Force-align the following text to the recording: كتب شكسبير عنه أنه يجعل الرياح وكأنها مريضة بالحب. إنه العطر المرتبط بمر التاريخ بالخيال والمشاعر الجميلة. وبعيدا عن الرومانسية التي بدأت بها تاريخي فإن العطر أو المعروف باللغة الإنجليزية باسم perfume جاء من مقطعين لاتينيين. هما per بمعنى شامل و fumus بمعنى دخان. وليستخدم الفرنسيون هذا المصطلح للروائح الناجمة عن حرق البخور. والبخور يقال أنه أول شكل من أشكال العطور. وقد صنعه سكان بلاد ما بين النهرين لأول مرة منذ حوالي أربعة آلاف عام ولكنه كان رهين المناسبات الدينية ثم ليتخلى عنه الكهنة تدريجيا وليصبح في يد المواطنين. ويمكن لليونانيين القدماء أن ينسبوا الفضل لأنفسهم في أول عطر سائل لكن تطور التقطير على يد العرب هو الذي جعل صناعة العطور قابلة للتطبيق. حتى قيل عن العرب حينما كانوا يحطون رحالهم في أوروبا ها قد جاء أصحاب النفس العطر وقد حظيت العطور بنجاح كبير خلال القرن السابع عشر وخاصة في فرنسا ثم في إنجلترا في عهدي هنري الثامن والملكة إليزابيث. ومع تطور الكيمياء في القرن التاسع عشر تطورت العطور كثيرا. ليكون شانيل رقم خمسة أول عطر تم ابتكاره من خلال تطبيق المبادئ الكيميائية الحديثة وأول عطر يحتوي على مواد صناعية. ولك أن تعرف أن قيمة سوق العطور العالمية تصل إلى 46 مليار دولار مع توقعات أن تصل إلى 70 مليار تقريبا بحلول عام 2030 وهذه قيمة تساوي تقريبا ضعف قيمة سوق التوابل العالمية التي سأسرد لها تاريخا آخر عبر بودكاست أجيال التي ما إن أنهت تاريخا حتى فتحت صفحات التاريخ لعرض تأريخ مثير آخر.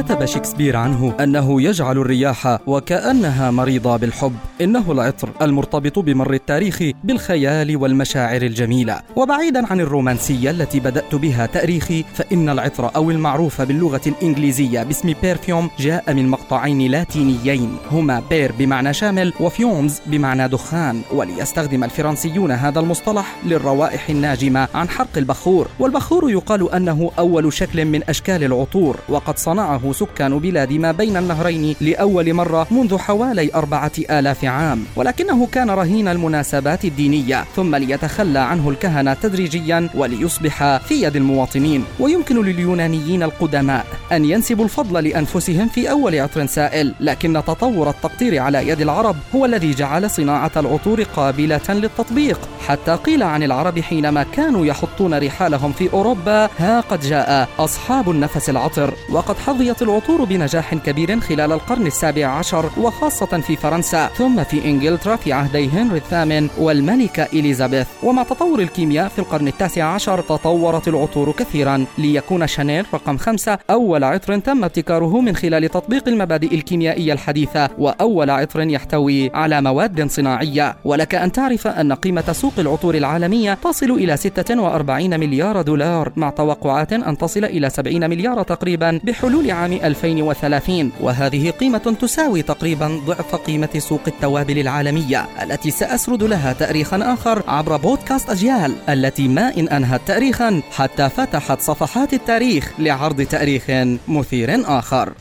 كتب 0.00 0.24
شكسبير 0.24 0.76
عنه 0.76 1.14
أنه 1.20 1.62
يجعل 1.62 1.98
الرياح 1.98 2.58
وكأنها 2.66 3.50
مريضة 3.50 3.96
بالحب. 3.96 4.34
إنه 4.60 4.92
العطر 4.92 5.30
المرتبط 5.42 5.98
بمر 5.98 6.34
التاريخ 6.34 6.82
بالخيال 7.04 7.76
والمشاعر 7.76 8.42
الجميلة. 8.42 9.00
وبعيدا 9.16 9.66
عن 9.66 9.80
الرومانسية 9.80 10.50
التي 10.50 10.80
بدأت 10.80 11.14
بها 11.14 11.46
تاريخي 11.46 12.04
فإن 12.14 12.48
العطر 12.48 12.90
أو 12.96 13.10
المعروف 13.10 13.62
باللغة 13.62 14.00
الإنجليزية 14.06 14.82
باسم 14.82 15.14
perfume 15.22 15.70
جاء 15.78 16.14
من 16.14 16.28
مقطعين 16.28 16.90
لاتينيين. 16.90 17.76
هما 17.90 18.22
per 18.30 18.52
بمعنى 18.58 18.94
شامل 18.94 19.32
و 19.40 19.50
fumus 19.50 20.00
بمعنى 20.06 20.48
دخان. 20.48 21.02
وليستخدم 21.12 21.84
الفرنسيون 21.84 22.50
هذا 22.50 22.80
المصطلح 22.80 23.36
للروائح 23.46 24.10
الناجمة 24.10 24.68
عن 24.74 24.88
حرق 24.88 25.16
البخور. 25.16 25.68
والبخور 25.78 26.30
يقال 26.30 26.72
أنه 26.72 27.10
أول 27.18 27.52
شكل 27.52 27.84
من 27.84 28.02
أشكال 28.08 28.44
العطور. 28.44 28.96
وقد 29.08 29.38
صنعه 29.38 29.89
سكان 29.92 30.38
بلاد 30.38 30.72
ما 30.72 30.92
بين 30.92 31.16
النهرين 31.16 31.76
لأول 31.80 32.34
مرة 32.34 32.66
منذ 32.70 32.98
حوالي 32.98 33.54
أربعة 33.54 33.92
آلاف 34.10 34.44
عام 34.44 34.84
ولكنه 34.96 35.46
كان 35.46 35.70
رهين 35.70 36.08
المناسبات 36.08 36.84
الدينية 36.84 37.44
ثم 37.56 37.76
ليتخلى 37.76 38.38
عنه 38.38 38.70
الكهنة 38.70 39.14
تدريجيا 39.14 39.88
وليصبح 39.94 40.76
في 40.76 41.02
يد 41.02 41.16
المواطنين. 41.16 41.84
ويمكن 42.00 42.44
لليونانيين 42.44 43.22
القدماء 43.22 43.86
أن 44.12 44.24
ينسبوا 44.24 44.64
الفضل 44.64 45.04
لأنفسهم 45.04 45.68
في 45.68 45.90
أول 45.90 46.18
عطر 46.20 46.46
سائل 46.46 46.94
لكن 47.00 47.32
تطور 47.46 47.90
التقطير 47.90 48.38
على 48.38 48.68
يد 48.68 48.80
العرب 48.80 49.16
هو 49.34 49.44
الذي 49.44 49.74
جعل 49.74 50.10
صناعة 50.10 50.52
العطور 50.56 51.02
قابلة 51.02 51.60
للتطبيق. 51.68 52.40
حتى 52.68 52.92
قيل 52.94 53.22
عن 53.22 53.42
العرب 53.42 53.80
حينما 53.80 54.22
كانوا 54.22 54.66
يحطون 54.66 55.14
رحالهم 55.14 55.72
في 55.72 55.92
أوروبا 55.92 56.48
ها 56.58 56.80
قد 56.80 57.00
جاء 57.00 57.48
أصحاب 57.58 58.10
النفس 58.10 58.50
العطر 58.50 58.94
وقد 59.10 59.38
حظيت 59.38 59.79
العطور 59.82 60.24
بنجاح 60.24 60.74
كبير 60.74 61.20
خلال 61.20 61.52
القرن 61.52 61.86
السابع 61.86 62.26
عشر 62.26 62.70
وخاصة 62.78 63.26
في 63.26 63.56
فرنسا 63.56 64.06
ثم 64.06 64.44
في 64.44 64.64
إنجلترا 64.64 65.16
في 65.16 65.32
عهدي 65.32 65.68
هنري 65.68 65.98
الثامن 65.98 66.48
والملكة 66.58 67.22
إليزابيث. 67.22 67.86
ومع 68.02 68.22
تطور 68.22 68.60
الكيمياء 68.60 69.08
في 69.08 69.18
القرن 69.18 69.48
التاسع 69.48 69.84
عشر 69.84 70.20
تطورت 70.20 70.88
العطور 70.88 71.32
كثيرا. 71.32 71.84
ليكون 71.98 72.46
شانيل 72.46 72.86
رقم 72.94 73.16
خمسة 73.16 73.58
أول 73.70 74.04
عطر 74.04 74.38
تم 74.38 74.64
ابتكاره 74.64 75.20
من 75.20 75.36
خلال 75.36 75.68
تطبيق 75.68 76.08
المبادئ 76.08 76.54
الكيميائية 76.54 77.12
الحديثة 77.12 77.68
وأول 77.78 78.30
عطر 78.30 78.60
يحتوي 78.60 79.30
على 79.34 79.60
مواد 79.62 80.10
صناعية. 80.10 80.76
ولك 80.84 81.14
أن 81.14 81.32
تعرف 81.32 81.66
أن 81.66 81.92
قيمة 81.92 82.32
سوق 82.32 82.52
العطور 82.58 82.94
العالمية 82.94 83.54
تصل 83.54 83.90
إلى 83.90 84.16
46 84.16 85.20
مليار 85.20 85.62
دولار 85.62 86.12
مع 86.16 86.30
توقعات 86.30 86.92
أن 86.92 87.18
تصل 87.18 87.44
إلى 87.44 87.70
70 87.70 88.10
مليار 88.10 88.42
تقريبا 88.42 89.00
بحلول 89.04 89.50
عام 89.50 89.69
2030 89.72 90.92
وهذه 91.00 91.50
قيمة 91.50 91.96
تساوي 92.00 92.42
تقريبا 92.42 93.00
ضعف 93.06 93.34
قيمة 93.34 93.68
سوق 93.78 94.00
التوابل 94.06 94.58
العالمية 94.58 95.26
التي 95.42 95.70
سأسرد 95.70 96.22
لها 96.22 96.52
تاريخا 96.52 97.14
آخر 97.14 97.42
عبر 97.48 97.76
بودكاست 97.76 98.30
أجيال 98.30 98.74
التي 98.88 99.28
ما 99.28 99.56
إن 99.58 99.68
أنهت 99.68 100.00
تاريخا 100.06 100.62
حتى 100.72 101.08
فتحت 101.08 101.60
صفحات 101.60 102.14
التاريخ 102.14 102.72
لعرض 102.78 103.22
تأريخ 103.22 103.64
مثير 104.08 104.78
آخر. 104.78 105.12